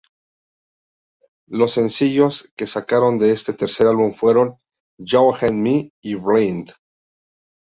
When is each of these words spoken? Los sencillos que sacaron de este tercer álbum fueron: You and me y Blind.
Los 1.47 1.73
sencillos 1.73 2.51
que 2.55 2.65
sacaron 2.65 3.19
de 3.19 3.33
este 3.33 3.53
tercer 3.53 3.85
álbum 3.85 4.15
fueron: 4.15 4.57
You 4.97 5.31
and 5.43 5.61
me 5.61 5.91
y 6.01 6.15
Blind. 6.15 6.71